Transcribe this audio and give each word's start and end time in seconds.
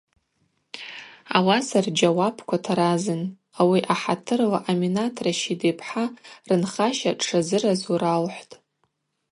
Ауаса 1.37 1.79
рджьауапква 1.85 2.57
таразын, 2.65 3.21
ауи 3.59 3.79
ахӏатырла 3.93 4.59
Аминат 4.69 5.15
Ращид 5.25 5.61
йпхӏа 5.69 6.05
рынхаща 6.47 7.11
дшазыразу 7.17 7.95
ралхӏвтӏ. 8.01 8.55